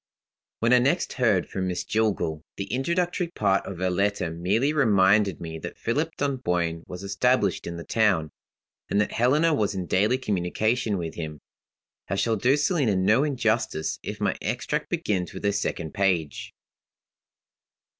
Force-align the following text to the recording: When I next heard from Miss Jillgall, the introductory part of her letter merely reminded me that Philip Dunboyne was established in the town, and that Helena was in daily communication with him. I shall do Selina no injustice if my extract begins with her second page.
When 0.61 0.73
I 0.73 0.79
next 0.79 1.13
heard 1.13 1.47
from 1.47 1.67
Miss 1.67 1.83
Jillgall, 1.83 2.43
the 2.57 2.73
introductory 2.73 3.27
part 3.27 3.67
of 3.67 3.77
her 3.77 3.91
letter 3.91 4.31
merely 4.31 4.73
reminded 4.73 5.39
me 5.39 5.59
that 5.59 5.77
Philip 5.77 6.15
Dunboyne 6.17 6.83
was 6.87 7.03
established 7.03 7.67
in 7.67 7.77
the 7.77 7.83
town, 7.83 8.31
and 8.89 8.99
that 8.99 9.11
Helena 9.11 9.53
was 9.53 9.75
in 9.75 9.85
daily 9.85 10.17
communication 10.17 10.97
with 10.97 11.13
him. 11.13 11.39
I 12.09 12.15
shall 12.15 12.35
do 12.35 12.57
Selina 12.57 12.95
no 12.95 13.23
injustice 13.23 13.99
if 14.01 14.19
my 14.19 14.35
extract 14.41 14.89
begins 14.89 15.33
with 15.35 15.43
her 15.43 15.51
second 15.51 15.93
page. 15.93 16.51